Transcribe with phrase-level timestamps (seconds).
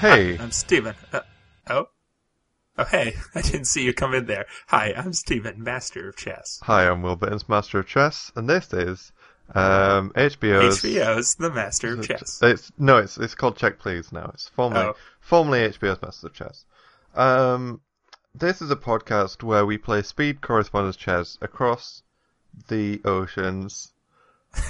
[0.00, 0.94] Hey, I'm Steven.
[1.12, 1.20] Uh,
[1.68, 1.88] oh?
[2.78, 4.46] Oh, hey, I didn't see you come in there.
[4.68, 6.60] Hi, I'm Steven, Master of Chess.
[6.62, 9.12] hi, I'm Will Bittens, Master of Chess, and this is
[9.54, 10.82] um, HBO's.
[10.82, 12.40] HBO's The Master of Chess.
[12.42, 14.30] It's no, it's it's called Check Please now.
[14.34, 14.94] It's formerly Oh.
[15.20, 16.64] formerly HBO's Master of Chess.
[17.14, 17.80] Um,
[18.34, 22.02] this is a podcast where we play speed correspondence chess across
[22.68, 23.92] the oceans,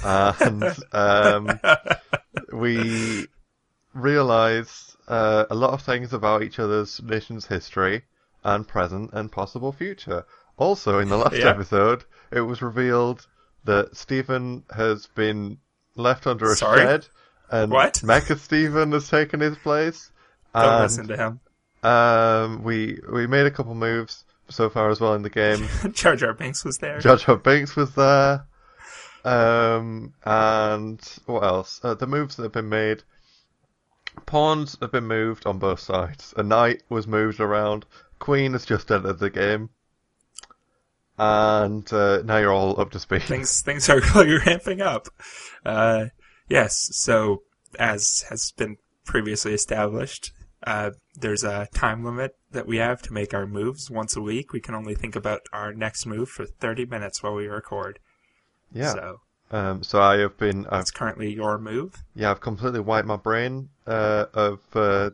[0.05, 1.61] and um,
[2.53, 3.27] we
[3.95, 8.03] realize uh, a lot of things about each other's nation's history
[8.45, 10.25] and present and possible future.
[10.57, 11.49] Also, in the last Yeah.
[11.51, 13.27] episode, it was revealed
[13.69, 15.59] that Stephen has been
[15.95, 16.81] left under a Sorry?
[16.81, 17.07] shed,
[17.51, 17.95] and What?
[18.05, 20.11] Mecha Stephen has taken his place.
[20.55, 21.41] Don't and listen to him.
[21.91, 25.69] um, we we made a couple moves so far as well in the game.
[25.93, 26.99] Jar Jar Binks was there.
[26.99, 28.45] Jar Jar Binks was there.
[29.25, 31.81] Um, and what else?
[31.83, 33.03] Uh, the moves that have been made.
[34.27, 36.33] Pawns have been moved on both sides.
[36.37, 37.85] A knight was moved around.
[38.19, 39.71] Queen has just entered the game.
[41.19, 43.23] And uh, now you're all up to speed.
[43.23, 45.09] things things are really ramping up.
[45.65, 46.07] Uh,
[46.49, 47.43] yes, so
[47.79, 50.33] as has been previously established,
[50.67, 54.53] uh, there's a time limit that we have to make our moves once a week.
[54.53, 57.99] We can only think about our next move for 30 minutes while we record.
[58.73, 58.93] yeah.
[58.93, 60.67] So Um, so I have been.
[60.67, 62.03] I've that's currently your move.
[62.15, 65.11] Yeah, I've completely wiped my brain uh, of uh,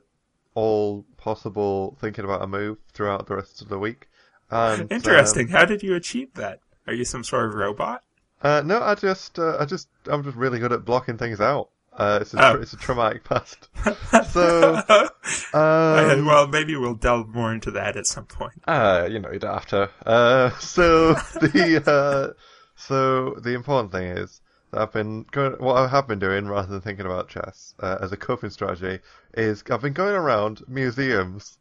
[0.54, 4.08] all possible thinking about a move throughout the rest of the week.
[4.50, 5.48] And, Interesting.
[5.48, 6.60] How did you achieve that?
[6.86, 8.02] Are you some sort of robot?
[8.42, 11.40] Um, uh, no, I just, uh, I just, I'm just really good at blocking things
[11.40, 11.70] out.
[11.96, 12.60] Uh, it's a, Oh.
[12.60, 13.68] it's a traumatic past.
[14.32, 15.08] So, Uh,
[15.56, 18.52] um, well, maybe we'll delve more into that at some point.
[18.66, 19.90] uh, you know, you don't have to.
[20.06, 22.32] Uh, so the, uh,
[22.76, 24.40] so the important thing is
[24.72, 27.98] that I've been going, what I have been doing rather than thinking about chess uh,
[28.00, 28.98] as a coping strategy
[29.34, 31.58] is I've been going around museums,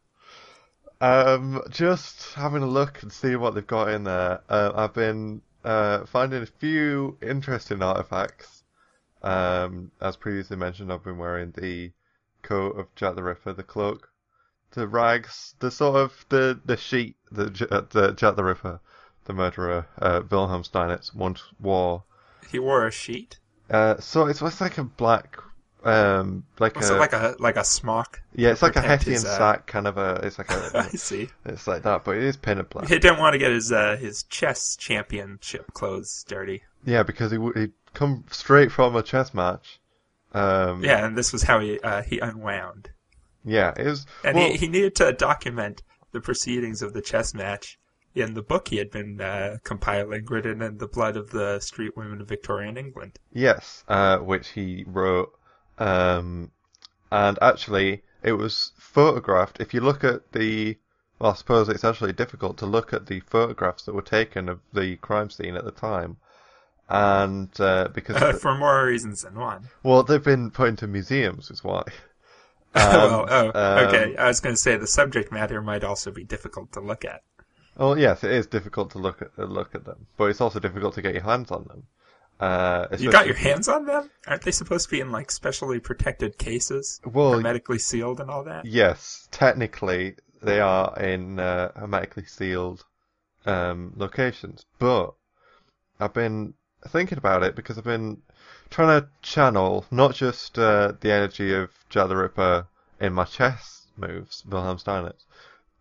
[1.04, 4.40] um, just having a look and seeing what they've got in there.
[4.48, 8.62] Uh, I've been uh, finding a few interesting artifacts.
[9.22, 11.92] Um, as previously mentioned, I've been wearing the
[12.42, 14.08] coat of Jack the Ripper, the cloak,
[14.72, 18.80] the rags, the sort of the the sheet that J- uh, the Jack the Ripper,
[19.26, 22.04] the murderer, uh, Wilhelm Steinitz once wore.
[22.50, 23.38] He wore a sheet.
[23.70, 25.38] Uh, so it's, it's like a black,
[25.86, 28.20] um, like Was a it like a like a smock?
[28.34, 30.20] yeah, it's like a Hessian his, uh, sack kind of a.
[30.22, 30.96] It's like I a.
[30.96, 31.28] see.
[31.44, 32.88] it's like that, but it is painted black.
[32.88, 36.62] He didn't want to get his uh, his chess championship clothes dirty.
[36.84, 39.80] Yeah, because he he'd come straight from a chess match.
[40.32, 42.90] Um, Yeah, and this was how he uh, he unwound,
[43.44, 44.06] yeah, it was.
[44.24, 47.78] and well, he he needed to document the proceedings of the chess match
[48.14, 51.96] in the book he had been uh, compiling, written in the blood of the street
[51.96, 53.18] women of Victorian England.
[53.32, 55.32] Yes, uh, which he wrote.
[55.78, 56.50] Um,
[57.10, 59.60] and actually, it was photographed.
[59.60, 60.76] If you look at the.
[61.18, 64.60] Well, I suppose it's actually difficult to look at the photographs that were taken of
[64.72, 66.16] the crime scene at the time.
[66.88, 68.16] And uh, because.
[68.16, 69.68] Uh, for more reasons than one.
[69.82, 71.84] well, they've been put into museums, is why.
[72.74, 74.16] well, oh, um, okay.
[74.16, 77.22] I was going to say the subject matter might also be difficult to look at.
[77.76, 80.94] Oh yes, it is difficult to look at look at them, but it's also difficult
[80.94, 81.84] to get your hands on them.
[82.40, 84.10] Uh, You got your hands on them?
[84.26, 88.44] Aren't they supposed to be in like specially protected cases, Well, hermetically sealed, and all
[88.44, 88.66] that?
[88.66, 92.84] Yes, technically they are in uh, hermetically sealed
[93.46, 95.14] um, locations, but
[96.00, 96.54] I've been
[96.88, 98.20] thinking about it because I've been
[98.68, 102.66] trying to channel not just uh, the energy of Jack the Ripper
[103.00, 105.24] in my chess moves, Wilhelm Steinitz,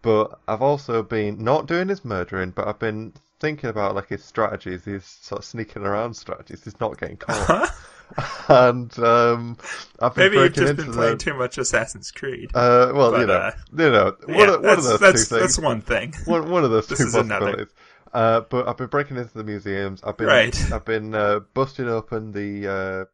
[0.02, 3.14] but I've also been not doing his murdering, but I've been
[3.44, 7.70] thinking about like his strategies, his sort of sneaking around strategies, he's not getting caught,
[8.48, 9.58] and um,
[10.00, 12.52] I've been Maybe you've just been the- playing too much Assassin's Creed.
[12.56, 15.60] uh, well, you know, uh, you know, one, of, one of those that's, two that's
[15.60, 16.14] one thing.
[16.26, 17.68] One, one of those This two possibilities.
[18.14, 20.02] Uh, but I've been breaking into the museums.
[20.04, 20.72] I've been, Right.
[20.72, 23.06] I've been uh, busting open the uh,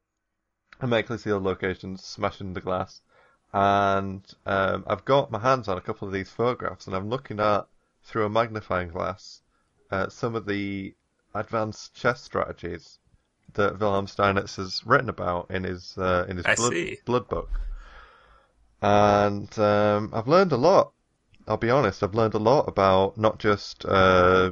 [0.82, 3.02] hermetically sealed locations, smashing the glass,
[3.54, 7.40] and um, I've got my hands on a couple of these photographs, and I'm looking
[7.40, 7.66] at
[8.04, 9.42] through a magnifying glass
[9.92, 10.94] uh, some of the
[11.34, 13.00] advanced chess strategies
[13.54, 16.74] that Wilhelm Steinitz has written about in his uh, in his blood,
[17.06, 17.50] blood book.
[18.82, 20.92] And um, I've learned a lot.
[21.48, 24.52] I'll be honest, I've learned a lot about not just uh,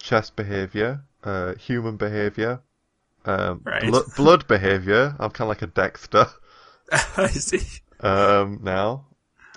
[0.00, 2.60] chess behavior, uh, human behavior,
[3.26, 3.82] um, Right.
[3.82, 5.14] blo- blood behavior.
[5.18, 6.26] I'm kind of like a Dexter.
[6.92, 7.80] I see.
[8.00, 9.04] Um, now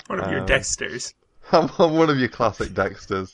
[0.08, 1.14] One of your Um, Dexters.
[1.52, 3.34] I'm, I'm one of your classic Dexters.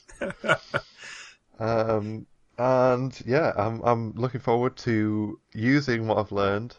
[1.58, 2.26] Um,
[2.58, 6.76] and yeah, I'm I'm looking forward to using what I've learned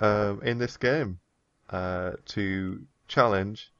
[0.00, 1.20] um, in this game
[1.70, 3.72] uh, to challenge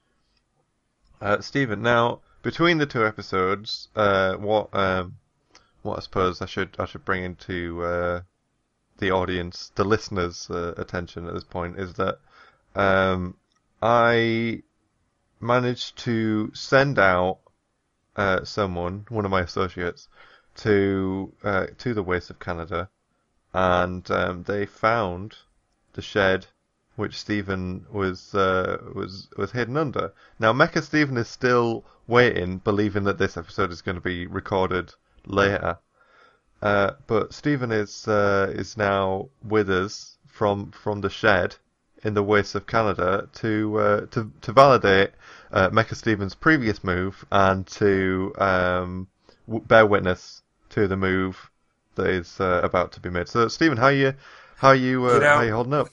[1.20, 1.82] uh, Stephen.
[1.82, 5.16] Now, between the two episodes, uh, what um,
[5.82, 8.20] what I suppose I should I should bring into uh,
[8.98, 12.18] the audience, the listeners' uh, attention at this point is that
[12.74, 13.36] um,
[13.82, 14.62] I
[15.40, 17.38] managed to send out
[18.16, 20.08] uh, someone, one of my associates,
[20.56, 22.88] to uh, to the Wastes of Canada,
[23.52, 25.36] and um, they found
[25.92, 26.46] the shed
[26.96, 30.12] which Stephen was uh, was was hidden under.
[30.38, 34.94] Now, Mecha Stephen is still waiting, believing that this episode is going to be recorded
[35.26, 35.78] later.
[36.62, 41.56] Uh, but Stephen is uh, is now with us from from the shed
[42.04, 45.10] in the Wastes of Canada to uh, to to validate
[45.52, 49.08] uh, Mecha Stephen's previous move and to um,
[49.46, 51.50] w- bear witness to the move
[51.94, 53.28] that is uh, about to be made.
[53.28, 54.14] So, Stephen, how you
[54.56, 55.88] how you, uh, You know- how you holding up?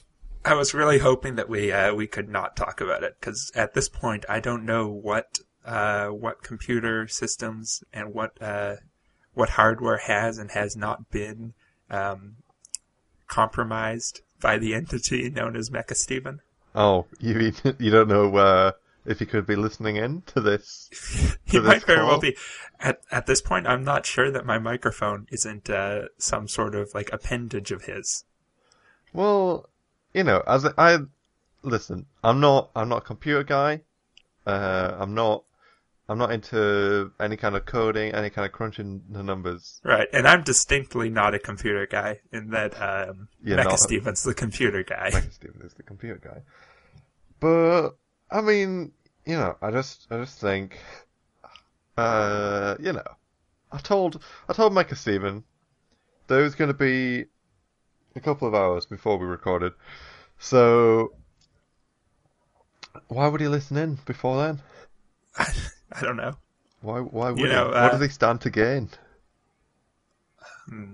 [0.46, 3.74] I was really hoping that we uh, we could not talk about it because at
[3.74, 8.76] this point I don't know what uh, what computer systems and what uh,
[9.34, 11.54] what hardware has and has not been
[11.90, 12.36] um,
[13.28, 16.42] compromised by the entity known as Mecha Steven.
[16.76, 18.72] Oh, you mean you don't know uh,
[19.06, 20.90] if he could be listening in to this?
[21.46, 22.36] He this might very well be.
[22.80, 26.94] At at this point, I'm not sure that my microphone isn't uh, some sort of
[26.94, 28.26] like appendage of his.
[29.14, 29.70] Well,
[30.14, 30.98] you know, as I, I
[31.62, 33.82] listen, I'm not I'm not a computer guy.
[34.46, 35.44] Uh, I'm not
[36.10, 39.80] I'm not into any kind of coding, any kind of crunching the numbers.
[39.86, 43.80] Right, and I'm distinctly not a computer guy in that um, You're Mecha not.
[43.80, 45.12] Steven's the computer guy.
[45.14, 46.42] Like Steven is the computer guy.
[47.40, 47.92] But
[48.30, 48.92] I mean,
[49.26, 50.78] you know, I just I just think,
[51.98, 53.08] uh, you know,
[53.72, 55.46] I told I told Micah Steven
[56.28, 57.26] there was going to be
[58.16, 59.72] a couple of hours before we recorded,
[60.38, 61.14] so
[63.08, 64.62] why would he listen in before then?
[65.94, 66.36] I don't know.
[66.82, 67.72] Why why would You know, he?
[67.72, 68.92] uh, what does he stand to gain?
[70.68, 70.94] Hmm.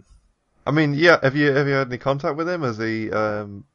[0.65, 1.19] I mean, yeah.
[1.21, 2.61] Have you have you had any contact with him?
[2.61, 3.65] Has he um,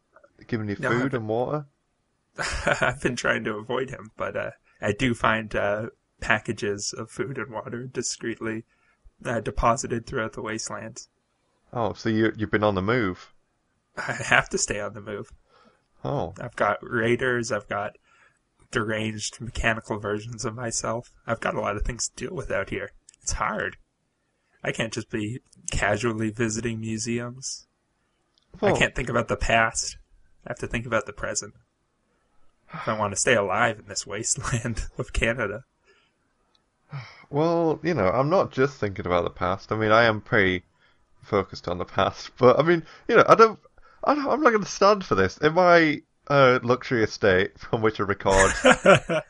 [0.47, 1.67] given you No, food and water?
[2.81, 4.51] I've been trying to avoid him, but uh,
[4.81, 5.89] I do find uh,
[6.21, 8.65] packages of food and water discreetly
[9.25, 11.09] uh, deposited throughout the wastelands.
[11.75, 13.35] Oh, so you you've been on the move.
[13.97, 15.33] I have to stay on the move.
[16.05, 17.51] Oh, I've got raiders.
[17.51, 17.97] I've got
[18.75, 21.11] deranged mechanical versions of myself.
[21.29, 22.91] I've got a lot of things to deal with out here.
[23.23, 23.77] It's hard.
[24.65, 25.39] I can't just be
[25.71, 27.69] casually visiting museums.
[28.61, 29.97] I can't think about the past.
[30.45, 31.55] I have to think about the present.
[32.73, 35.63] If I want to stay alive in this wasteland of Canada.
[37.31, 39.71] Well, you know, I'm not just thinking about the past.
[39.71, 40.65] I mean, I am pretty
[41.23, 43.61] focused on the past, but I mean, you know, I don't,
[44.03, 47.83] I don't I'm not going to stand for this in my uh, luxury estate from
[47.83, 48.53] which I record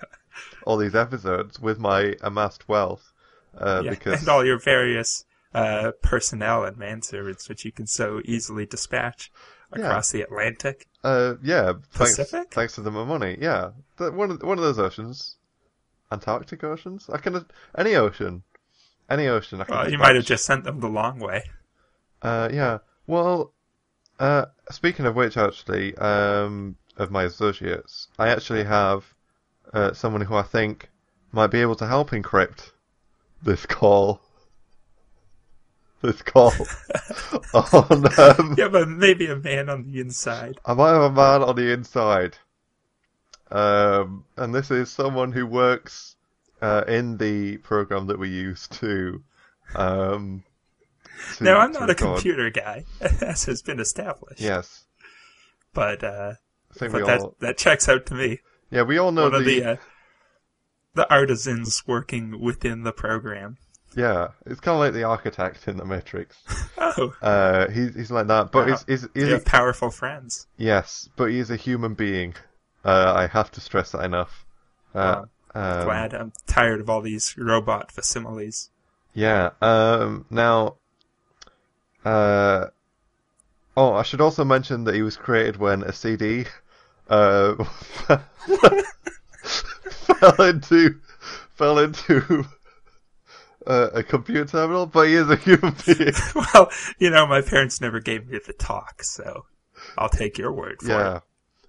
[0.65, 3.13] all these episodes with my amassed wealth.
[3.57, 5.25] Uh, Yeah, because and all your various
[5.55, 9.31] uh, personnel and manservants, which you can so easily dispatch
[9.73, 10.87] across the Atlantic.
[11.03, 12.53] uh, yeah, thanks, Pacific?
[12.53, 13.37] thanks to the money.
[13.41, 15.37] Yeah, one of one of those oceans,
[16.11, 17.09] Antarctic oceans.
[17.13, 17.45] I can
[17.77, 18.43] any ocean,
[19.09, 19.61] any ocean.
[19.61, 21.45] I can Well, you might have just sent them the long way.
[22.23, 22.79] Uh, yeah.
[23.07, 23.53] Well,
[24.19, 29.05] uh, speaking of which, actually, um, of my associates, I actually have
[29.73, 30.89] uh, someone who I think
[31.33, 32.71] might be able to help encrypt
[33.43, 34.21] this call.
[36.03, 36.53] This call
[37.55, 38.05] on.
[38.19, 40.61] Um, Yeah, but maybe a man on the inside.
[40.67, 42.37] I might have a man on the inside.
[43.51, 46.17] Um, and this is someone who works
[46.61, 49.23] uh, in the program that we use to.
[49.75, 50.45] Um,
[51.37, 54.41] to No, I'm not a computer guy, as has been established.
[54.43, 54.85] Yes,
[55.73, 56.35] But uh,
[56.75, 57.37] I think we but that all.
[57.41, 58.41] that checks out to me.
[58.71, 59.61] Yeah, we all know One of the.
[59.61, 59.77] the uh,
[60.95, 63.59] the artisans working within the program.
[63.97, 66.37] Yeah, it's kind of like the architect in the Matrix.
[66.97, 68.73] Oh, Uh, he's he's like that, but Wow.
[68.73, 70.47] he's, he's, you he's have powerful friends.
[70.59, 72.35] yes, but he's a human being.
[72.85, 74.45] Uh, I have to stress that enough.
[74.95, 75.23] Uh,
[75.55, 78.71] um, Glad I'm tired of all these robot facsimiles.
[79.15, 79.51] Yeah.
[79.63, 80.77] Um, now,
[82.05, 82.67] uh,
[83.77, 86.45] oh, I should also mention that he was created when a CD
[87.09, 87.55] uh,
[89.45, 90.97] fell into
[91.57, 92.45] fell into
[93.67, 96.13] uh, a computer terminal, but he is a human being.
[96.35, 99.45] well, you know, my parents never gave me the talk, so
[99.99, 100.91] I'll take your word for it.
[100.91, 101.17] Yeah.
[101.17, 101.23] it.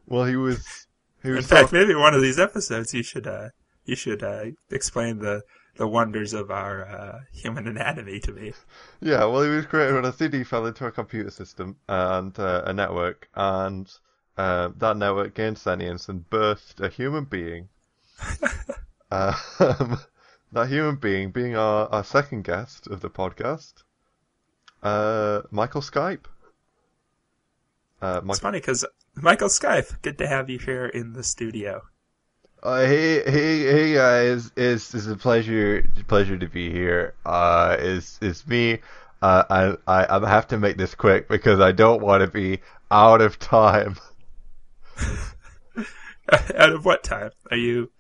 [0.07, 0.87] Well, he was
[1.23, 3.49] He In fact, talk- maybe one of these episodes you should uh,
[3.85, 5.41] you should uh, explain the
[5.77, 8.53] the wonders of our uh, human anatomy to me.
[9.01, 12.61] Yeah, well, he was created when a CD fell into a computer system and uh,
[12.65, 13.91] a network, and
[14.37, 17.69] uh, that network gained sentience and birthed a human being.
[19.11, 19.35] um,
[20.51, 23.73] that human being being our, our second guest of the podcast,
[24.83, 26.25] uh, Michael Skype.
[28.01, 31.81] Uh, It's funny because Michael Skype, good to have you here in the studio.
[32.61, 34.51] Uh, hey, hey, hey, guys!
[34.55, 37.13] It's it's a pleasure, pleasure to be here.
[37.25, 38.79] Uh, it's it's me.
[39.21, 39.43] Uh,
[39.87, 42.59] I I I have to make this quick because I don't want to be
[42.91, 43.97] out of time.
[46.55, 47.91] Out of what time are you?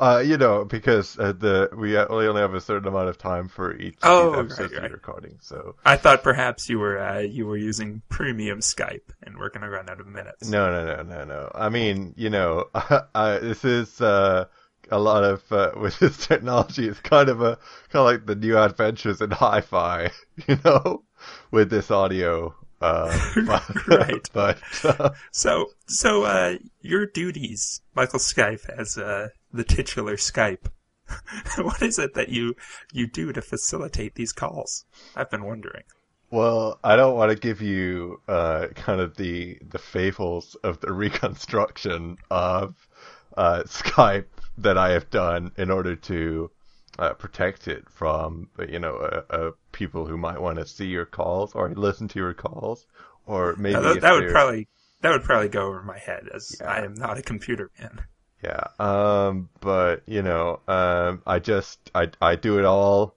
[0.00, 3.48] uh, you know, because uh, the we only only have a certain amount of time
[3.48, 4.92] for each Oh, each episode right, to right.
[4.92, 9.50] recording, so I thought perhaps you were uh, you were using premium Skype and we're
[9.50, 10.48] gonna run out of minutes.
[10.48, 11.50] No, no, no, no, no.
[11.54, 14.46] I mean, you know, uh, this is uh,
[14.90, 16.88] a lot of uh, with this technology.
[16.88, 17.56] It's kind of a
[17.90, 20.10] kind of like the new adventures in hi-fi,
[20.48, 21.04] you know,
[21.52, 22.54] with this audio.
[22.80, 23.16] Uh,
[23.46, 24.30] but, Right.
[24.32, 30.66] But uh, So so uh, your duties, Michael Skype, as uh, the titular Skype.
[31.58, 32.56] what is it that you
[32.92, 34.84] you do to facilitate these calls?
[35.14, 35.82] I've been wondering.
[36.30, 40.92] well, I don't want to give you uh, kind of the the fables of the
[40.92, 42.88] reconstruction of
[43.36, 44.26] uh, Skype
[44.58, 46.50] that I have done in order to
[46.98, 51.06] uh, protect it from you know uh, uh, people who might want to see your
[51.06, 52.86] calls or listen to your calls
[53.26, 54.68] or maybe Now, that, that would probably
[55.02, 56.66] that would probably go over my head as Yeah.
[56.66, 58.06] I am not a computer man.
[58.42, 63.16] yeah um but you know um I just I I do it all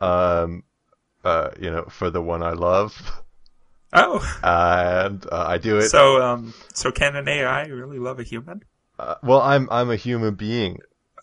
[0.00, 0.64] um
[1.24, 3.22] uh you know for the one I love
[3.94, 8.22] Oh, and uh, I do it so um, so can an AI really love a
[8.22, 8.62] human?
[8.98, 10.78] uh, well I'm I'm a human being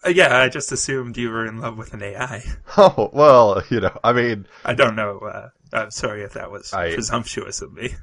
[0.08, 2.44] yeah, I just assumed you were in love with an AI.
[2.77, 5.20] oh well you know I mean I don't know.
[5.20, 7.96] Uh, I'm sorry if that was I- presumptuous of me.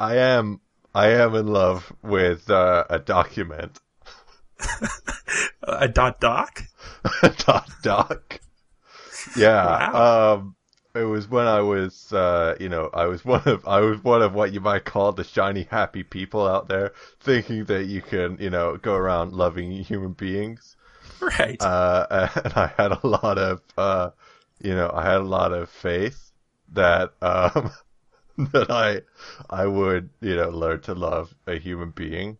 [0.00, 0.60] I am
[0.94, 3.78] I am in love with uh, a document
[5.62, 6.62] a dot doc.
[7.38, 8.40] dot doc.
[9.36, 9.92] Yeah.
[9.92, 10.34] Wow.
[10.34, 10.56] Um
[10.94, 14.22] it was when I was uh you know, I was one of I was one
[14.22, 18.38] of what you might call the shiny happy people out there thinking that you can,
[18.40, 20.75] you know, go around loving human beings.
[21.38, 21.60] Right.
[21.60, 24.10] Uh and I had a lot of uh
[24.60, 26.32] you know, I had a lot of faith
[26.72, 27.70] that um
[28.52, 29.02] that I
[29.50, 32.38] I would, you know, learn to love a human being.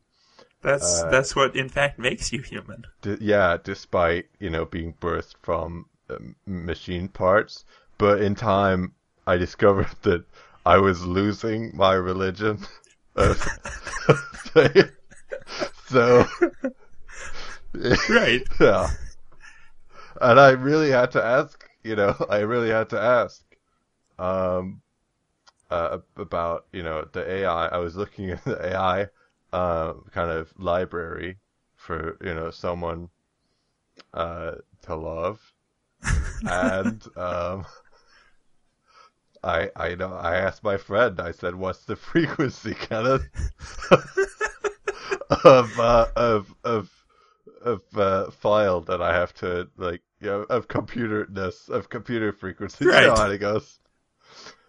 [0.62, 2.84] that's uh, that's what in fact makes you human.
[3.02, 7.64] D- yeah, despite you know being birthed from um, machine parts,
[7.98, 8.92] but in time
[9.26, 10.24] I discovered that
[10.64, 12.58] I was losing my religion.
[15.88, 16.26] so
[18.08, 18.42] Right.
[18.60, 18.88] yeah,
[20.20, 21.68] and I really had to ask.
[21.82, 23.44] You know, I really had to ask.
[24.18, 24.82] Um,
[25.70, 27.68] uh, about you know the AI.
[27.68, 29.08] I was looking at the AI
[29.52, 31.38] uh, kind of library
[31.76, 33.10] for you know someone
[34.14, 34.52] uh,
[34.82, 35.40] to love,
[36.46, 37.66] and um,
[39.42, 41.20] I I know I asked my friend.
[41.20, 43.26] I said, "What's the frequency, Kenneth,
[45.44, 46.90] of uh, of of
[47.66, 52.86] of uh, file that I have to like you know of computerness of computer frequency?"
[52.86, 53.16] You know Right.
[53.16, 53.80] how it goes.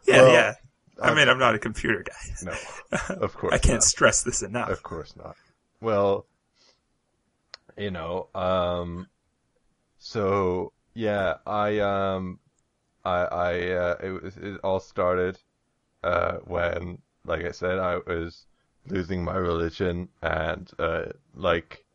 [0.08, 0.54] Yeah, Well, yeah.
[1.02, 2.34] I um, mean, I'm not a computer guy.
[2.42, 2.58] No,
[3.16, 3.84] of course I can't not.
[3.84, 4.76] stress this enough.
[4.76, 5.38] Of course not.
[5.82, 6.28] Well,
[7.78, 9.08] you know, um,
[10.00, 12.40] so yeah, I um,
[13.06, 15.40] I I uh, it was it all started
[16.04, 18.48] uh when, like I said, I was
[18.88, 21.86] losing my religion and uh like,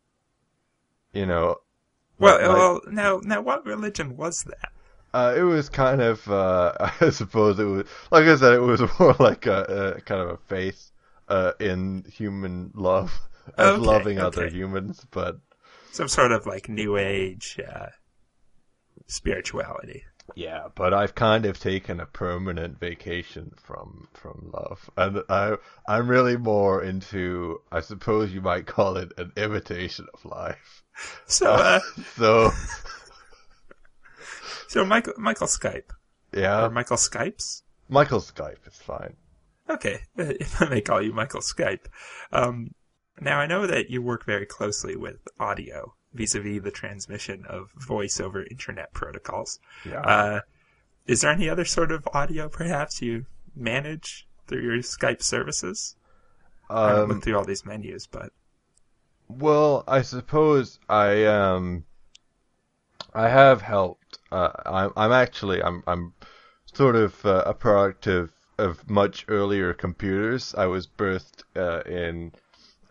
[1.13, 1.57] you know,
[2.19, 4.69] Well, like- well, now, now, what religion was that?
[5.13, 8.81] uh, it was kind of, uh, I suppose it was, like I said, it was
[8.99, 10.91] more like a, a kind of a faith,
[11.29, 13.13] uh, in human love,
[13.57, 15.39] as Okay, loving other humans, but
[15.91, 17.87] Some sort of like New Age uh,
[19.07, 20.03] spirituality.
[20.35, 25.55] Yeah, but I've kind of taken a permanent vacation from, from love, and I,
[25.87, 30.83] I'm really more into, I suppose you might call it an imitation of life.
[31.25, 31.79] So, uh,
[32.15, 32.51] So,
[34.67, 35.91] so Michael, Michael Skype
[36.33, 37.61] yeah, or Michael Skypes.
[37.89, 39.15] Michael Skype is fine.
[39.69, 41.85] Okay, if I may call you Michael Skype.
[42.31, 42.73] Um,
[43.19, 48.19] now I know that you work very closely with audio vis-a-vis the transmission of voice
[48.19, 49.59] over internet protocols.
[49.83, 50.03] Yeah.
[50.03, 50.41] Uh,
[51.07, 55.95] is there any other sort of audio perhaps you manage through your Skype services?
[56.83, 58.33] I haven't Um, looked through all these menus, but
[59.27, 61.83] Well, I suppose I um
[63.15, 64.19] I have helped.
[64.31, 66.13] Uh, I'm I'm actually I'm I'm
[66.65, 70.53] sort of uh, a product of of much earlier computers.
[70.55, 72.33] I was birthed uh, in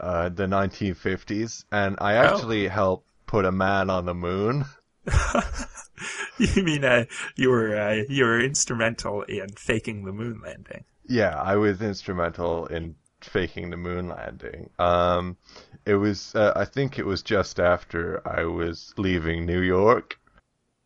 [0.00, 4.66] uh, the 1950s, and I actually helped put a man on the moon.
[6.38, 10.84] you mean uh, you were uh, you were instrumental in faking the moon landing?
[11.06, 14.68] Yeah, I was instrumental in faking the moon landing.
[14.78, 15.38] Um,
[15.86, 20.18] it was uh, I think it was just after I was leaving New York.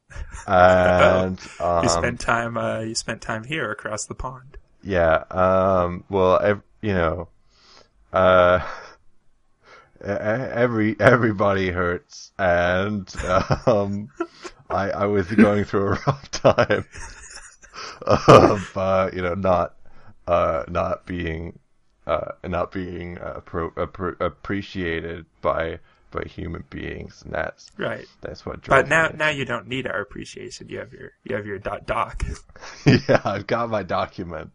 [0.46, 4.56] And um, You spent time uh, you spent time here across the pond.
[4.84, 5.24] Yeah.
[5.32, 6.04] Um.
[6.08, 7.28] Well, ev- you know,
[8.12, 8.60] uh,
[10.66, 13.08] every everybody hurts, and
[13.66, 14.10] um,
[14.68, 16.84] I I was going through a rough time
[18.06, 19.76] of uh, you know not
[20.26, 21.56] uh not being
[22.08, 25.78] uh not being appro- appro- appreciated by
[26.10, 28.06] by human beings, and that's Right.
[28.20, 28.66] that's what.
[28.66, 29.14] But now me.
[29.18, 30.68] now you don't need our appreciation.
[30.68, 32.24] You have your you have your doc.
[32.86, 34.50] yeah, I've got my document,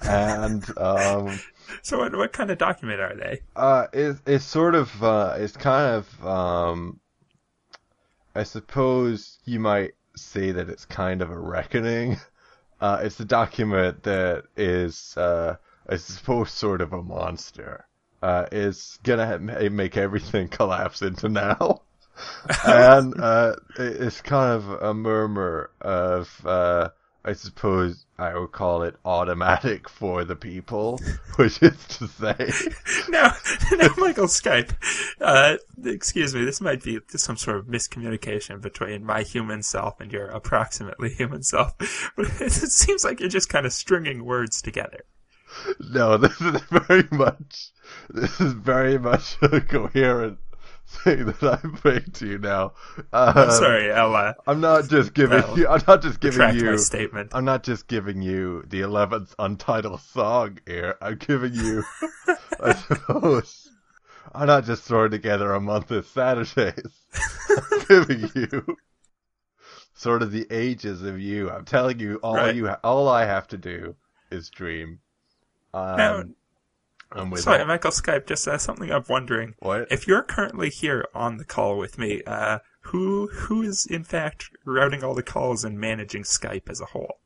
[0.00, 1.38] and um.
[1.82, 3.40] So what what kind of document are they?
[3.56, 7.00] Uh, it, it's sort of, uh, it's kind of, um,
[8.34, 12.18] I suppose you might say that it's kind of a reckoning.
[12.80, 15.54] Uh, it's a document that is, uh,
[15.86, 17.86] I suppose sort of a monster.
[18.22, 21.82] Uh, it's gonna ha- make everything collapse into now.
[22.64, 26.88] and, uh, it- it's kind of a murmur of, uh,
[27.22, 31.00] I suppose I would call it automatic for the people,
[31.36, 32.34] which is to say,
[33.08, 33.34] Now,
[33.72, 34.72] now, Michael Skype.
[35.20, 36.44] Uh, excuse me.
[36.44, 41.42] This might be some sort of miscommunication between my human self and your approximately human
[41.42, 41.74] self.
[42.16, 45.04] But it, seems like you're just kind of stringing words together.
[45.90, 47.70] No, this is very much,
[48.08, 50.38] this is very much a coherent
[50.90, 52.72] thing that I'm saying to you now.
[53.12, 57.30] Uh, I'm sorry, uh, I'm not just giving you, I'm not just giving you, statement.
[57.32, 60.96] I'm not just giving you the 11th untitled song here.
[61.00, 61.84] I'm giving you,
[62.60, 63.70] I suppose,
[64.34, 66.90] I'm not just throwing together a month of Saturdays.
[67.72, 68.76] I'm giving you
[69.94, 71.50] sort of the ages of you.
[71.50, 72.54] I'm telling you, all Right.
[72.54, 73.94] you, ha- all I have to do
[74.30, 75.00] is dream.
[75.74, 76.24] Um, Now,
[77.12, 78.26] and with sorry, Michael Skype.
[78.26, 79.54] Just uh, something I'm wondering.
[79.58, 79.88] what?
[79.90, 84.50] If you're currently here on the call with me, uh, who who is in fact
[84.64, 87.18] routing all the calls and managing Skype as a whole?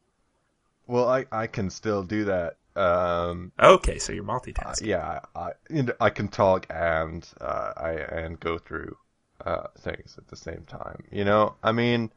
[0.86, 2.56] Well, I, I can still do that.
[2.76, 4.86] Um, Okay, so you're uh, multitasking.
[4.86, 8.96] yeah, I you know, I can talk and uh, I and go through
[9.44, 11.04] uh, things at the same time.
[11.10, 12.10] You know, I mean,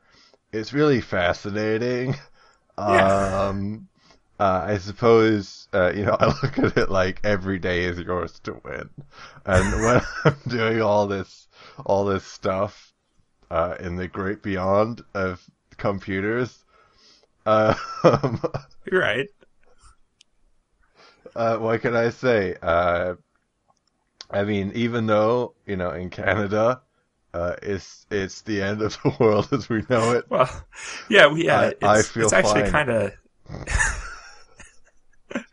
[0.51, 2.15] it's really fascinating.
[2.87, 3.47] Yeah.
[3.49, 3.87] Um,
[4.39, 8.39] uh, I suppose uh, you know I look at it like every day is yours
[8.41, 8.89] to win,
[9.45, 11.47] and when I'm doing all this
[11.85, 12.93] all this stuff
[13.51, 15.43] uh, in the great beyond of
[15.77, 16.63] computers.
[17.45, 17.73] Uh,
[18.91, 19.27] You're right.
[21.35, 22.55] Uh, what can I say?
[22.61, 23.15] Uh,
[24.29, 26.81] I mean, even though you know in Canada,
[27.33, 30.25] uh, it's it's the end of the world as we know it.
[30.29, 30.49] Well,
[31.09, 31.49] yeah, we.
[31.49, 33.13] Uh, I- it's, I feel it's actually kind of.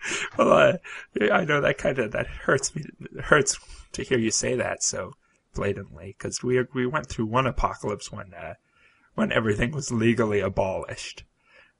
[0.39, 2.85] well, uh, I know that kind of that hurts me.
[3.01, 3.59] It hurts
[3.93, 5.15] to hear you say that so
[5.55, 8.55] blatantly because we we went through one apocalypse when uh,
[9.15, 11.25] when everything was legally abolished,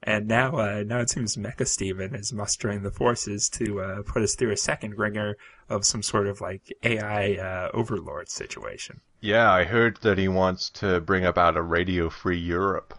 [0.01, 4.23] and now uh, now it seems Mecha Steven is mustering the forces to uh, put
[4.23, 5.37] us through a second ringer
[5.69, 9.01] of some sort of like AI uh, overlord situation.
[9.21, 12.97] Yeah, I heard that he wants to bring about a radio-free Europe.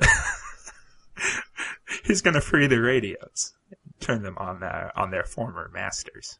[2.04, 3.52] He's gonna free the radios,
[4.00, 6.38] turn them on uh, on their former masters.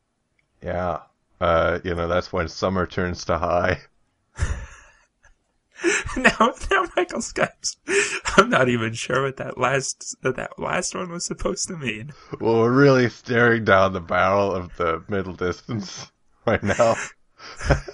[0.62, 1.00] Yeah,
[1.40, 3.80] uh, you know that's when summer turns to high.
[6.16, 7.76] now, now Michael Skypes.
[8.36, 12.12] I'm not even sure what that last that last one was supposed to mean.
[12.40, 16.10] Well, we're really staring down the barrel of the middle distance
[16.46, 16.96] right now.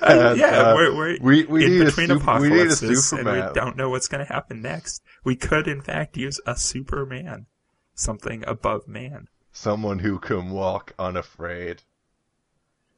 [0.01, 3.27] And, yeah, uh, we're, we're we we in between super, we need a apocalypses, and
[3.27, 5.03] we don't know what's going to happen next.
[5.25, 7.47] We could, in fact, use a Superman,
[7.95, 9.29] something above man.
[9.53, 11.83] Someone who can walk unafraid.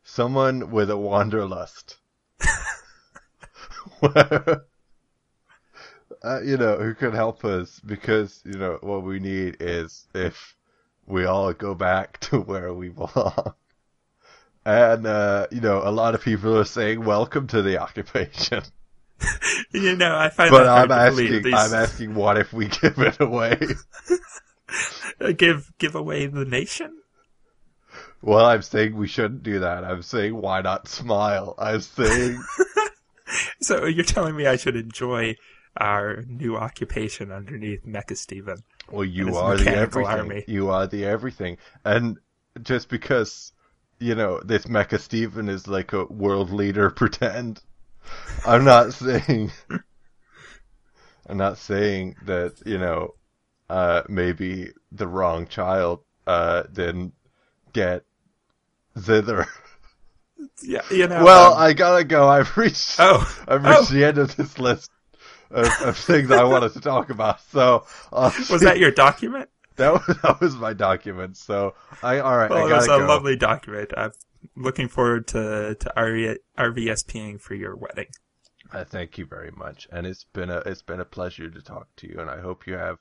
[0.03, 1.97] Someone with a wanderlust.
[6.25, 10.57] uh, you know, who can help us because, you know, what we need is if
[11.07, 13.55] we all go back to where we belong.
[14.67, 18.63] And, uh, you know, a lot of people are saying welcome to the occupation.
[19.73, 23.59] You know, I find But I'm asking, I'm asking what if we give it away?
[25.37, 26.99] give give away the nation.
[28.23, 29.85] Well, I'm saying we shouldn't do that.
[29.85, 31.55] I'm saying why not smile?
[31.59, 32.43] I'm saying
[33.61, 35.37] so you're telling me I should enjoy
[35.77, 38.59] our new occupation underneath Mecha Steven?
[38.91, 40.11] Well, you are the everything.
[40.11, 40.45] army.
[40.47, 41.59] You are the everything.
[41.85, 42.19] And
[42.63, 43.53] just because,
[43.99, 47.61] you know, this Mecha Steven is like a world leader pretend,
[48.47, 49.51] I'm not saying,
[51.27, 53.15] I'm not saying that, you know,
[53.69, 57.15] uh, maybe the wrong child, uh, didn't
[57.73, 58.05] get
[58.99, 59.47] zither.
[60.63, 61.25] Yeah, you know.
[61.25, 62.29] well, um, I gotta go.
[62.29, 63.95] I've reached, oh, I've reached oh.
[63.95, 64.91] the end of this list
[65.51, 67.41] of, of things I wanted to talk about.
[67.51, 69.49] So, uh, was that your document?
[69.77, 71.37] That was, that was my document.
[71.37, 72.51] So I all right.
[72.51, 73.07] Well, I it was a go.
[73.07, 73.93] lovely document.
[73.97, 74.13] I'm
[74.57, 78.09] looking forward to to RV, RVSPing for your wedding.
[78.73, 81.89] Uh, thank you very much, and it's been a it's been a pleasure to talk
[81.97, 82.99] to you, and I hope you have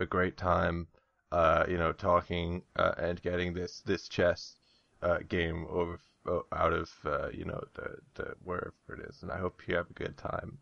[0.00, 0.86] a great time.
[1.32, 4.56] Uh, you know, talking uh, and getting this this chess
[5.02, 9.30] uh, game over uh, out of uh, you know the the wherever it is, and
[9.30, 10.58] I hope you have a good time.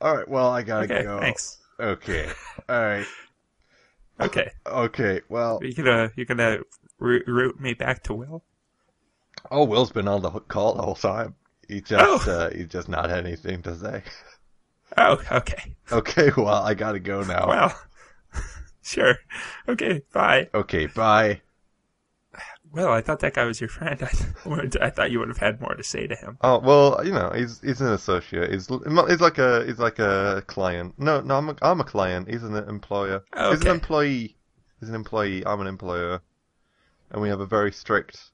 [0.00, 0.28] All right.
[0.28, 1.18] Well, I gotta Okay, go.
[1.20, 1.58] thanks.
[1.80, 2.30] Okay.
[2.68, 3.06] All right.
[4.20, 5.20] Okay, Okay.
[5.28, 6.58] Well, you gonna you gonna
[6.98, 8.44] route, me back to Will?
[9.50, 11.34] oh, Will's been on the call the whole time.
[11.68, 12.26] He just Oh.
[12.26, 14.02] uh, he just not had anything to say.
[14.96, 15.76] Oh, okay.
[15.90, 16.30] Okay.
[16.36, 17.48] Well, I gotta go now.
[17.48, 17.78] Well,
[18.92, 19.18] sure.
[19.68, 20.48] Okay, bye.
[20.54, 20.86] Okay.
[20.86, 21.40] Bye.
[22.72, 24.02] Well, I thought that guy was your friend.
[24.02, 26.38] I, I thought you would have had more to say to him.
[26.40, 28.50] Oh well, you know, he's he's an associate.
[28.50, 30.94] He's he's like a he's like a client.
[30.98, 32.28] No, no, I'm a, I'm a client.
[32.28, 33.22] He's an employer.
[33.50, 34.36] He's an employee.
[34.80, 35.44] He's an employee.
[35.46, 36.22] I'm an employer,
[37.10, 38.30] and we have a very strict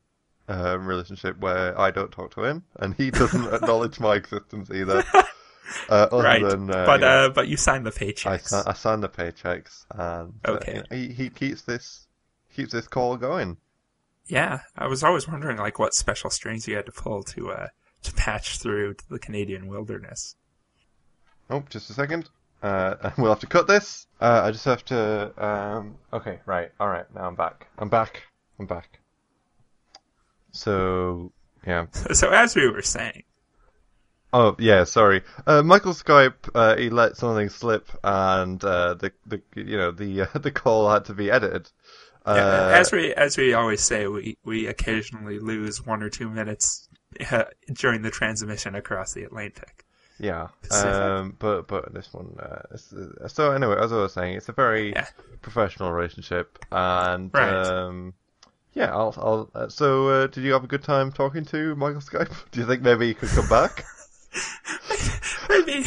[0.48, 5.04] uh, relationship where I don't talk to him, and he doesn't acknowledge my existence either.
[5.88, 8.48] Uh, other right, than, uh, but you uh, but you signed the I, paychecks.
[8.48, 10.82] si- I sign the paychecks, and uh, Okay.
[10.90, 12.06] he he keeps this
[12.54, 13.56] keeps this call going.
[14.26, 17.68] Yeah, I was always wondering like what special strings you had to pull to uh
[18.02, 20.36] to patch through to the Canadian wilderness.
[21.50, 22.28] Oh, just a second.
[22.62, 24.06] Uh, we'll have to cut this.
[24.20, 25.32] Uh, I just have to.
[25.44, 26.70] Um, okay, right.
[26.80, 27.06] All right.
[27.14, 27.66] Now I'm back.
[27.78, 28.22] I'm back.
[28.58, 29.00] I'm back.
[30.52, 31.32] So
[31.66, 31.86] yeah.
[32.12, 33.22] So as we were saying,
[34.32, 34.84] Oh yeah.
[34.84, 35.22] Sorry.
[35.46, 36.50] Uh, Michael Skype.
[36.54, 40.90] Uh, he let something slip, and uh, the the you know the uh, the call
[40.90, 41.70] had to be edited.
[42.26, 46.28] Uh, yeah, as we as we always say, we we occasionally lose one or two
[46.28, 46.88] minutes
[47.30, 49.84] uh, during the transmission across the Atlantic.
[50.20, 52.36] Yeah, um, but but this one.
[52.38, 52.76] Uh,
[53.28, 55.06] so anyway, as I was saying, it's a very Yeah.
[55.42, 57.48] professional relationship, and Right.
[57.48, 58.14] um,
[58.74, 59.14] yeah, I'll.
[59.16, 62.32] I'll uh, so, uh, did you have a good time talking to Michael Skype?
[62.50, 63.84] Do you think maybe he could come back?
[65.48, 65.84] maybe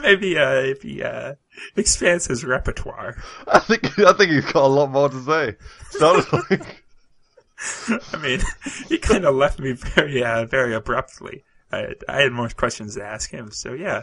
[0.00, 1.34] maybe uh, if he uh,
[1.76, 3.16] expands his repertoire.
[3.46, 5.56] I think I think he's got a lot more to say.
[5.90, 6.84] Sounds like
[8.12, 8.40] I mean,
[8.88, 11.44] he kind of left me very uh, very abruptly.
[11.72, 14.02] I I had more questions to ask him, so yeah,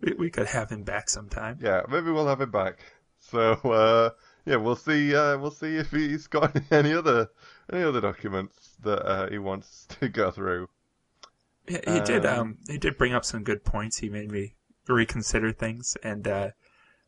[0.00, 1.58] we, we could have him back sometime.
[1.62, 2.78] yeah, maybe we'll have him back.
[3.18, 4.10] So uh,
[4.44, 5.14] yeah, we'll see.
[5.14, 7.28] Uh, we'll see if he's got any other
[7.72, 10.68] any other documents that uh, he wants to go through.
[11.70, 12.26] Yeah, he did.
[12.26, 13.98] Um, Um, he did bring up some good points.
[13.98, 14.54] He made me
[14.88, 16.50] reconsider things, and uh,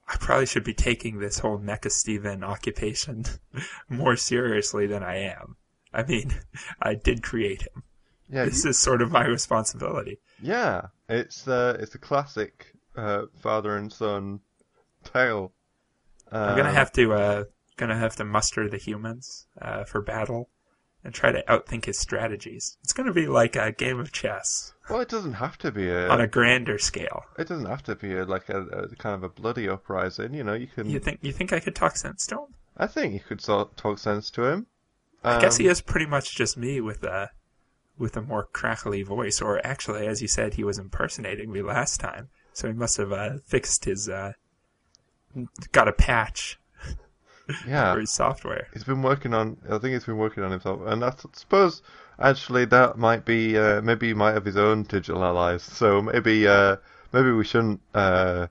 [0.09, 3.25] I probably should be taking this whole Mecha Steven occupation
[3.89, 5.57] more seriously than I am.
[5.93, 6.35] I mean,
[6.83, 7.83] I did create him.
[8.29, 10.19] Yeah, This you- is sort of my responsibility.
[10.41, 10.87] yeah.
[11.09, 14.41] It's uh, it's a classic uh, father and son
[15.05, 15.53] tale.
[16.31, 17.45] I'm gonna Um, have to uh,
[17.77, 20.49] gonna have to muster the humans uh, for battle
[21.05, 22.77] and try to outthink his strategies.
[22.83, 26.09] It's gonna be like a game of chess Well, it doesn't have to be a.
[26.09, 27.25] on a grander scale.
[27.39, 30.35] It doesn't have to be a, like a, a kind of a bloody uprising.
[30.35, 30.89] You know, you can.
[30.89, 32.55] You think you think I could talk sense to him?
[32.77, 34.67] I think you could talk sense to him.
[35.25, 37.31] I guess he Um, is pretty much just me with a
[37.99, 42.01] with a more crackly voice, or actually, as you said, he was impersonating me last
[42.01, 44.33] time, so he must have uh, fixed his uh,
[45.73, 46.59] got a patch
[47.67, 48.69] Yeah, for his software.
[48.73, 49.57] he's been working on.
[49.69, 51.83] I think he's been working on himself, and I suppose
[52.19, 53.57] actually that might be.
[53.57, 55.63] Uh, maybe he might have his own digital allies.
[55.63, 56.77] So maybe uh,
[57.13, 58.49] maybe we shouldn't uh,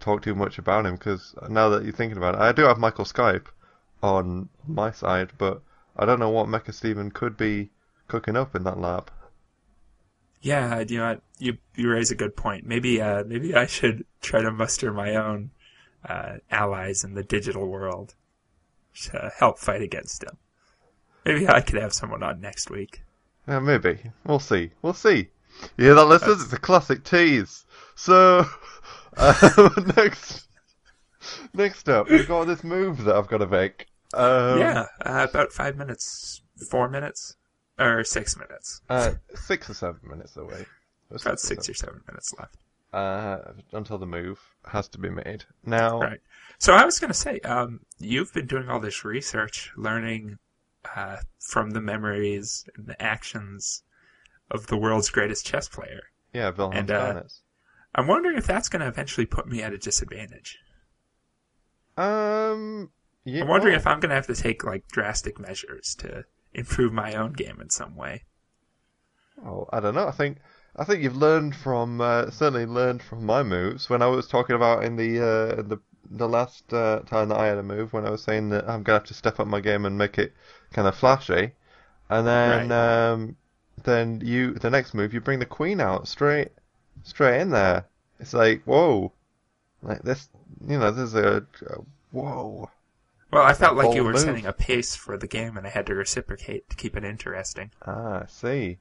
[0.00, 2.78] talk too much about him because now that you're thinking about it, I do have
[2.78, 3.46] Michael Skype
[4.02, 5.62] on my side, but
[5.96, 7.70] I don't know what Mecha Steven could be
[8.06, 9.10] cooking up in that lab.
[10.40, 12.64] Yeah, you know, you you raise a good point.
[12.64, 15.50] Maybe uh, maybe I should try to muster my own
[16.08, 18.14] uh, allies in the digital world
[19.04, 20.36] to help fight against him.
[21.24, 23.02] Maybe I could have someone on next week.
[23.46, 23.98] Yeah, maybe.
[24.24, 24.70] We'll see.
[24.82, 25.28] We'll see.
[25.76, 26.42] You hear that, listeners?
[26.42, 27.64] It's a classic tease.
[27.96, 28.44] So,
[29.16, 30.46] um, next,
[31.54, 33.86] next up, we've got this move that I've got to make.
[34.14, 37.36] Um, yeah, uh, about five minutes, four minutes,
[37.78, 38.80] or six minutes.
[38.88, 40.64] Uh, six or seven minutes away.
[41.10, 42.56] About six or six or seven minutes left.
[42.92, 45.44] uh, until the move has to be made.
[45.64, 46.20] Now, Right.
[46.58, 50.38] So I was going to say, um, you've been doing all this research, learning
[50.96, 53.84] uh, from the memories and the actions
[54.50, 56.02] of the world's greatest chess player.
[56.32, 57.22] yeah, Wilhelm And, uh.
[57.94, 60.58] I'm wondering if that's going to eventually put me at a disadvantage.
[61.96, 62.90] Um,
[63.24, 66.24] yeah, I'm wondering oh, if I'm going to have to take like drastic measures to
[66.54, 68.24] improve my own game in some way.
[69.44, 70.06] Oh, I don't know.
[70.06, 70.38] I think
[70.76, 74.54] I think you've learned from uh, certainly learned from my moves when I was talking
[74.54, 75.78] about in the uh, the
[76.10, 78.82] the last uh, time that I had a move when I was saying that I'm
[78.82, 80.32] gonna have to step up my game and make it
[80.72, 81.52] kind of flashy,
[82.10, 83.36] and then um,
[83.84, 86.52] then you the next move you bring the queen out straight
[87.04, 87.86] straight in there.
[88.20, 89.12] It's like whoa,
[89.82, 90.28] like this
[90.66, 91.78] you know this is a, a
[92.12, 92.70] whoa.
[93.30, 94.24] Well, I felt like you were move.
[94.24, 97.70] setting a pace for the game, and I had to reciprocate to keep it interesting.
[97.82, 98.78] Ah, I see.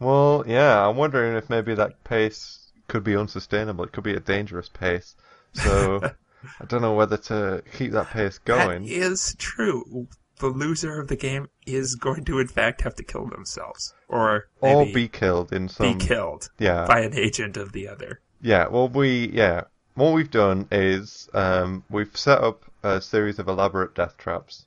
[0.00, 3.84] Well, yeah, I'm wondering if maybe that pace could be unsustainable.
[3.84, 5.16] It could be a dangerous pace.
[5.52, 6.06] So
[6.60, 8.82] I don't know whether to keep that pace going.
[8.82, 10.08] That is true.
[10.38, 14.48] The loser of the game is going to, in fact, have to kill themselves, or
[14.60, 18.20] or be killed in some be killed Yeah, by an agent of the other.
[18.42, 18.68] yeah.
[18.68, 19.62] Well, we yeah.
[19.94, 24.66] What we've done is um, we've set up a series of elaborate death traps.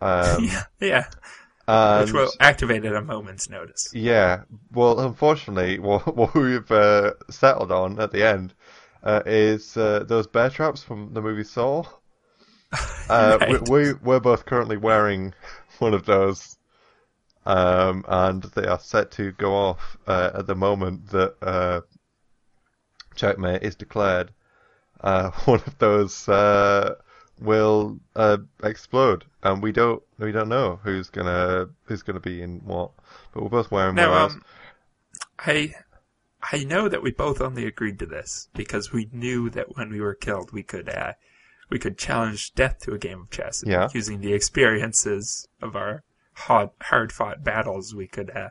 [0.00, 1.04] Um, yeah, yeah,
[1.66, 3.90] and which will activate at a moment's notice.
[3.92, 8.54] Yeah, well, unfortunately, what, what we've uh, settled on at the end
[9.04, 11.84] uh, is uh, those bear traps from the movie Saw.
[13.10, 13.60] Uh, Right.
[13.62, 15.34] we, we we're both currently wearing
[15.78, 16.56] one of those,
[17.44, 21.82] um, and they are set to go off uh, at the moment that uh,
[23.14, 24.30] checkmate is declared.
[25.02, 26.94] Uh, one of those uh,
[27.40, 32.60] will uh, explode, and we don't we don't know who's gonna who's gonna be in
[32.64, 32.90] what.
[33.32, 34.42] But we're both wearing Now, um,
[35.38, 35.74] I
[36.52, 40.00] I know that we both only agreed to this because we knew that when we
[40.00, 41.12] were killed, we could uh,
[41.70, 43.62] we could challenge death to a game of chess.
[43.62, 43.88] and Yeah.
[43.94, 46.02] Using the experiences of our
[46.34, 48.50] hard hard fought battles, we could uh,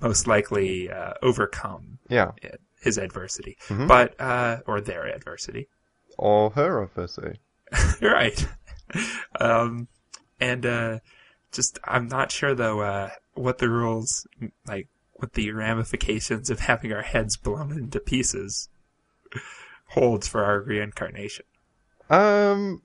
[0.00, 3.86] most likely uh, overcome Yeah, it, his adversity, Mhm.
[3.88, 5.68] but uh, or their adversity.
[6.18, 7.38] or her, adversity.
[8.02, 8.46] right.
[9.40, 9.88] Um,
[10.40, 10.98] and uh,
[11.52, 14.26] just I'm not sure though uh, what the rules
[14.66, 18.68] like what the ramifications of having our heads blown into pieces
[19.88, 21.46] holds for our reincarnation.
[22.10, 22.82] Um,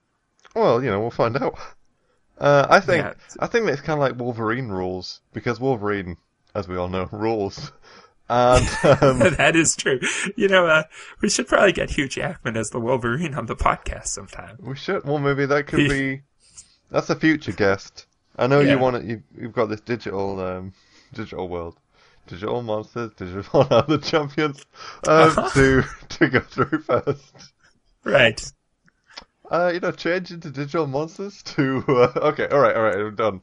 [0.55, 1.57] well, you know, we'll find out.
[2.37, 3.13] Uh, I think Yeah.
[3.39, 6.17] I think that it's kind of like Wolverine rules because Wolverine,
[6.55, 7.71] as we all know, rules.
[8.29, 8.65] And
[9.01, 9.99] um, that is true.
[10.37, 10.83] You know, uh,
[11.21, 14.57] we should probably get Hugh Jackman as the Wolverine on the podcast sometime.
[14.59, 15.03] we should.
[15.03, 16.21] Well, maybe that could be.
[16.91, 18.05] That's a future guest.
[18.37, 18.73] I know Yeah.
[18.73, 19.03] you want it.
[19.05, 20.73] You've, you've got this digital, um,
[21.13, 21.75] digital world,
[22.29, 24.65] digital monsters, digital other champions
[25.07, 25.49] um, Uh-huh.
[25.53, 27.33] to to go through first.
[28.03, 28.41] Right.
[29.51, 31.83] Uh, you know, change into digital monsters to.
[31.87, 33.41] Uh, okay, all right, all right, we're done.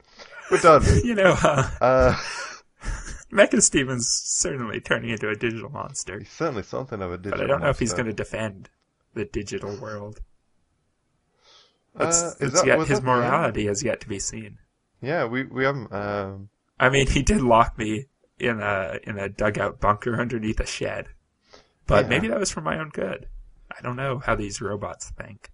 [0.51, 0.83] We're done.
[1.05, 2.15] You know, uh, Uh,
[3.33, 7.39] Mecha Steven's certainly turning into a digital monster, he's certainly something of a digital.
[7.39, 8.71] but I don't know if he's going to defend
[9.15, 10.21] the digital world.
[11.99, 14.59] Uh, It's, is it's that- yet, his the morality has yet to be seen.
[15.03, 15.93] Yeah, we we haven't.
[15.93, 18.07] Um, I mean, he did lock me
[18.39, 21.09] in a in a dugout bunker underneath a shed,
[21.87, 22.09] but Yeah.
[22.09, 23.29] maybe that was for my own good.
[23.77, 25.51] I don't know how these robots think.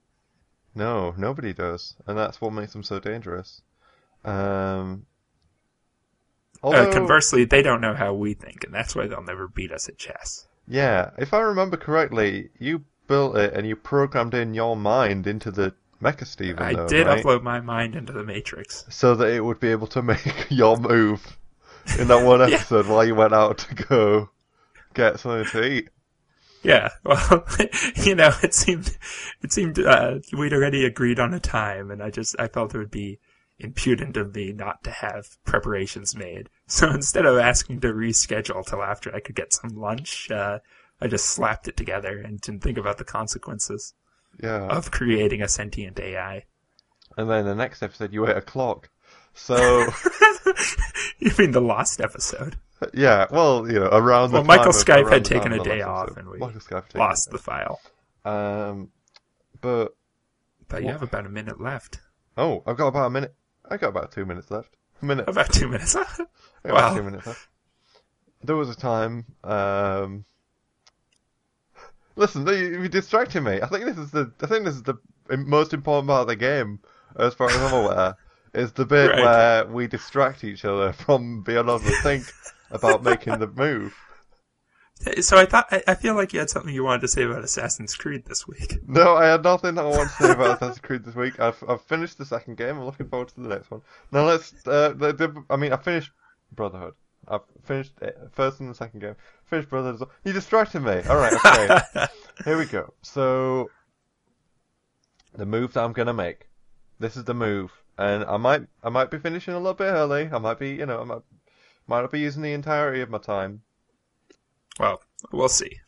[0.75, 3.63] no, nobody does, and that's what makes them so dangerous.
[4.25, 5.07] Um,
[6.63, 9.73] although, uh, conversely, they don't know how we think, and that's why they'll never beat
[9.73, 10.47] us at chess.
[10.67, 15.51] yeah, if I remember correctly, you built it and you programmed in your mind into
[15.51, 16.63] the Mecha Steven.
[16.63, 17.23] I though, did right?
[17.23, 18.85] upload my mind into the Matrix.
[18.89, 21.37] so that it would be able to make your move
[21.99, 22.57] in that one Yeah.
[22.57, 24.31] episode while you went out to go
[24.95, 25.89] get something to eat.
[26.63, 27.45] Yeah, well,
[27.97, 28.97] you know, it seemed
[29.43, 32.79] it seemed uh, we'd already agreed on a time, and I just I felt it
[32.79, 33.19] would be
[33.59, 36.49] impudent of me not to have preparations made.
[36.67, 40.59] So instead of asking to reschedule till after I could get some lunch, uh,
[41.01, 43.95] I just slapped it together and didn't think about the consequences
[44.43, 46.45] Yeah, of creating a sentient AI.
[47.17, 48.89] and then the next episode you ate a clock.
[49.35, 49.87] So
[51.31, 52.57] you mean the lost episode?
[52.95, 56.17] yeah, well, you know, around the Well, Michael of- Skype had taken a day off,
[56.17, 57.81] and we Lost the file.
[58.25, 58.91] Um,
[59.61, 59.95] but
[60.69, 62.01] But you have about a minute left.
[62.37, 63.35] oh, I've got about a minute.
[63.71, 64.77] I got about two minutes left.
[65.01, 65.29] A minute.
[65.29, 66.21] About two minutes left.
[66.65, 66.95] Wow.
[66.95, 67.49] two minutes left.
[68.45, 69.25] There was a time.
[69.43, 70.25] Um,
[72.17, 73.61] listen, you're distracting me.
[73.61, 74.33] I think this is the.
[74.43, 74.95] I think this is the
[75.31, 76.81] most important part of the game,
[77.19, 78.17] as far as I'm aware.
[78.55, 79.19] Is the bit Right.
[79.21, 82.25] where we distract each other from being able to think
[82.71, 83.95] about making the move.
[85.21, 87.43] So I thought I, I feel like you had something you wanted to say about
[87.43, 88.79] Assassin's Creed this week.
[88.87, 91.41] No, I had nothing I want to say about Assassin's Creed this week.
[91.41, 92.79] I've I've finished the second game.
[92.79, 93.81] I'm looking forward to the next one.
[94.13, 94.53] Now let's.
[94.67, 96.13] Uh, the, the, I mean, I finished
[96.53, 96.95] Brotherhood.
[97.27, 99.17] I've finished it, first and the second game.
[99.47, 100.09] Finished Brotherhood.
[100.25, 101.01] You distracted me.
[101.09, 102.07] All right, okay.
[102.45, 102.93] Here we go.
[103.03, 103.71] So
[105.35, 106.49] the move that I'm gonna make.
[107.01, 110.29] This is the move, and I might I might be finishing a little bit early.
[110.33, 111.23] I might be, you know, I might
[111.87, 113.63] might not be using the entirety of my time,
[114.79, 115.03] Well,
[115.33, 115.81] we'll see.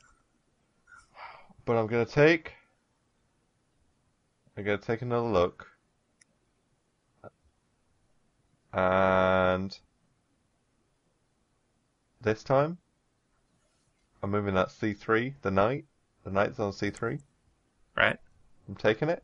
[1.65, 2.53] but I'm gonna take.
[4.57, 5.67] I'm gonna take another look,
[8.73, 9.79] and
[12.21, 12.79] this time,
[14.23, 15.85] I'm moving that C3, the knight.
[16.25, 17.21] The knight's on C3.
[17.97, 18.19] Right?
[18.69, 19.23] I'm taking it,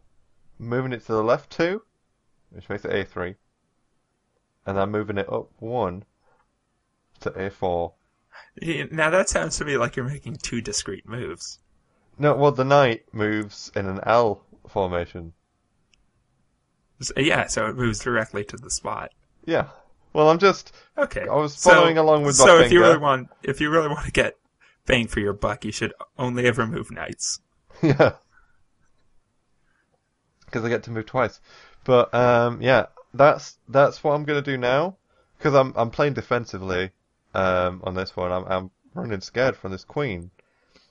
[0.58, 1.82] moving it to the left two,
[2.50, 3.34] which makes it A3,
[4.66, 6.04] and I'm moving it up one
[7.20, 7.92] to A4.
[8.90, 11.58] Now that sounds to me like you're making two discrete moves.
[12.18, 15.32] No, well, the knight moves in an L formation.
[17.00, 19.10] So- yeah, so it moves directly to the spot.
[19.46, 19.68] Yeah.
[20.12, 20.74] Well, I'm just.
[20.98, 21.22] Okay.
[21.28, 24.04] I was So- following along with So if you really want, if you really want
[24.06, 24.36] to get
[24.86, 27.40] bang for your buck, you should only ever move knights.
[27.82, 28.16] Yeah.
[30.44, 31.40] Because I get to move twice.
[31.90, 34.96] But um, yeah, that's that's what I'm gonna do now.
[35.36, 36.92] Because I'm I'm playing defensively
[37.34, 38.30] um, on this one.
[38.30, 40.30] I'm I'm running scared from this queen,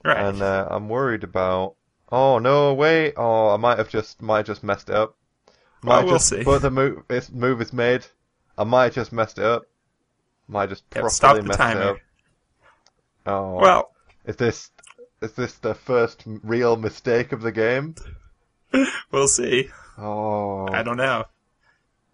[0.03, 0.17] Right.
[0.17, 1.75] and uh, I'm worried about.
[2.11, 2.73] Oh no!
[2.73, 3.13] Wait!
[3.15, 5.15] Oh, I might have just might have just messed it up.
[5.83, 6.43] Might Well, we'll just, see.
[6.43, 8.05] But the move this move is made.
[8.57, 9.63] I might have just messed it up.
[10.49, 11.81] Might have just Yep, properly stop messed timer.
[11.81, 11.97] it up.
[13.25, 13.55] Oh.
[13.61, 13.91] well,
[14.25, 14.71] Is this
[15.21, 17.95] is this the first real mistake of the game?
[19.11, 19.69] we'll see.
[19.99, 21.25] Oh, I don't know.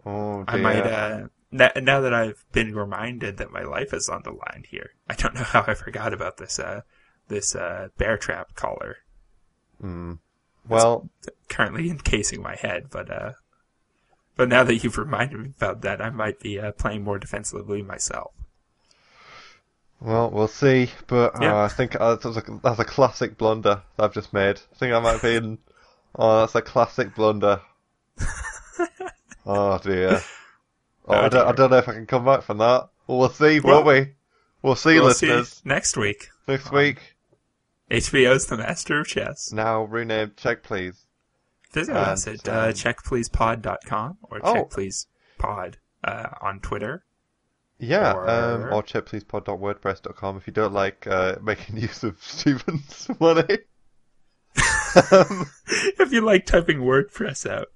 [0.05, 0.55] Oh dear.
[0.55, 4.31] I might, uh, now, now that I've been reminded that my life is on the
[4.31, 6.81] line here, I don't know how I forgot about this, uh,
[7.27, 8.97] this, uh, bear trap collar
[9.81, 10.13] Hmm.
[10.67, 11.09] Well,
[11.49, 13.33] currently encasing my head, but, uh,
[14.35, 17.81] but now that you've reminded me about that, I might be, uh, playing more defensively
[17.83, 18.31] myself.
[19.99, 20.91] well, we'll see.
[21.07, 21.57] But uh, Yeah.
[21.63, 24.57] I think uh, that's, a, that's a classic blunder I've just made.
[24.73, 25.57] I think I might be in.
[26.17, 27.59] Oh, that's a classic blunder.
[29.45, 30.21] oh dear.
[31.07, 32.89] Oh, I, don't, I don't know if I can come back from that.
[33.07, 34.13] Well, we'll see, Well, won't we?
[34.63, 36.29] We'll see, We'll see listeners, next week.
[36.47, 37.15] next week.
[37.91, 39.51] HBO's The Master of Chess.
[39.53, 41.05] Now renamed Check Please.
[41.71, 44.53] Visit And, us at uh, um, checkpleasepod.com or Oh.
[44.65, 47.03] checkpleasepod uh, on Twitter.
[47.77, 53.59] Yeah, Or- um, or checkpleasepod.wordpress.com if you don't like uh, making use of Stephen's money.
[55.11, 55.45] um,
[55.99, 57.67] if you like typing WordPress out.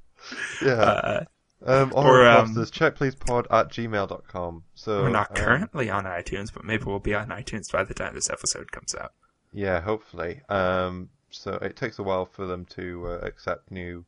[0.61, 0.73] Yeah.
[0.73, 1.25] Uh,
[1.65, 4.63] Um, or, Or, um, checkpleasepod at gmail.com.
[4.75, 7.93] So, we're not um, currently on iTunes, but maybe we'll be on iTunes by the
[7.93, 9.11] time this episode comes out.
[9.51, 10.41] yeah, hopefully.
[10.47, 14.05] Um, so it takes a while for them to uh, accept new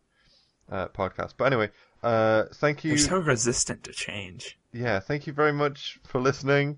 [0.72, 1.34] uh, podcasts.
[1.36, 1.72] But anyway,
[2.02, 2.92] uh, thank you.
[2.92, 4.58] They're so resistant to change.
[4.72, 6.78] Yeah, thank you very much for listening.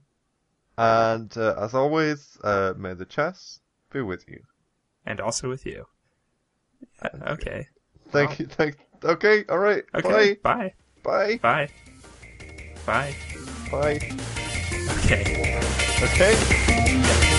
[0.75, 3.59] And uh, as always, uh, may the chess
[3.91, 4.41] be with you.
[5.05, 5.85] And also with you.
[6.99, 7.67] Uh, okay.
[8.09, 8.35] Thank Wow.
[8.39, 8.45] you.
[8.47, 8.77] Thank.
[9.03, 9.45] Okay.
[9.49, 9.83] All right.
[9.95, 10.35] Okay.
[10.35, 10.73] Bye.
[11.03, 11.39] Bye.
[11.39, 11.39] Bye.
[11.41, 11.69] Bye.
[12.85, 13.15] Bye.
[13.71, 13.99] Bye.
[15.05, 15.23] Okay.
[16.01, 17.29] Okay.